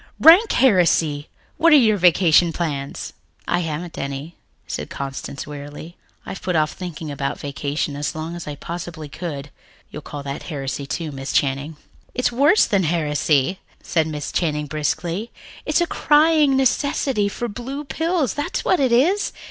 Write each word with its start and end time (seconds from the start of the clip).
"Rank 0.19 0.51
heresy! 0.53 1.29
What 1.57 1.71
are 1.73 1.75
your 1.75 1.95
vacation 1.97 2.51
plans?" 2.51 3.13
"I 3.47 3.59
haven't 3.59 3.99
any," 3.99 4.35
said 4.65 4.89
Constance 4.89 5.45
wearily. 5.45 5.95
"I've 6.25 6.41
put 6.41 6.55
off 6.55 6.71
thinking 6.71 7.11
about 7.11 7.39
vacation 7.39 7.95
as 7.95 8.15
long 8.15 8.35
as 8.35 8.47
I 8.47 8.55
possibly 8.55 9.07
could. 9.07 9.51
You'll 9.91 10.01
call 10.01 10.23
that 10.23 10.41
heresy, 10.49 10.87
too, 10.87 11.11
Miss 11.11 11.31
Channing." 11.31 11.75
"It's 12.15 12.31
worse 12.31 12.65
than 12.65 12.85
heresy," 12.85 13.59
said 13.83 14.07
Miss 14.07 14.31
Channing 14.31 14.65
briskly. 14.65 15.29
"It's 15.67 15.81
a 15.81 15.85
crying 15.85 16.57
necessity 16.57 17.29
for 17.29 17.47
blue 17.47 17.83
pills, 17.83 18.33
that's 18.33 18.65
what 18.65 18.79
it 18.79 18.91
is. 18.91 19.31